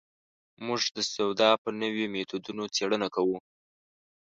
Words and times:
موږ 0.65 0.81
د 0.95 0.97
سودا 1.13 1.49
په 1.63 1.69
نویو 1.81 2.11
مېتودونو 2.13 2.63
څېړنه 2.75 3.07
کوو. 3.15 3.37